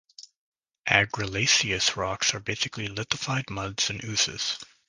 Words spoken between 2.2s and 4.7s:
are basically lithified muds and oozes.